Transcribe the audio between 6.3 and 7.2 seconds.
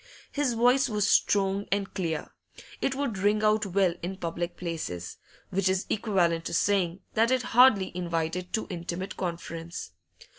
to saying